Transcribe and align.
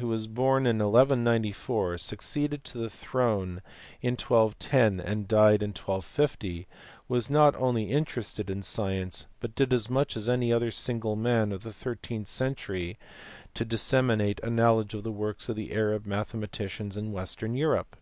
who 0.00 0.06
was 0.06 0.26
born 0.26 0.66
in 0.66 0.80
1194, 0.80 1.96
succeeded 1.96 2.62
to 2.62 2.76
the 2.76 2.90
throne 2.90 3.62
in 4.02 4.12
1210, 4.12 5.00
and 5.00 5.26
died 5.26 5.62
in 5.62 5.70
1250, 5.70 6.66
was 7.08 7.30
not 7.30 7.56
only 7.56 7.84
interested 7.84 8.50
in 8.50 8.62
science, 8.62 9.24
but 9.40 9.54
did 9.54 9.72
as 9.72 9.88
much 9.88 10.14
as 10.14 10.28
any 10.28 10.52
other 10.52 10.70
single 10.70 11.16
man 11.16 11.52
of 11.52 11.62
the 11.62 11.72
thirteenth 11.72 12.28
century 12.28 12.98
to 13.54 13.64
disseminate 13.64 14.40
a 14.42 14.50
know 14.50 14.76
ledge 14.76 14.92
of 14.92 15.04
the 15.04 15.10
works 15.10 15.48
of 15.48 15.56
the 15.56 15.72
Arab 15.72 16.04
mathematicians 16.04 16.98
in 16.98 17.10
western 17.10 17.54
Europe. 17.54 17.96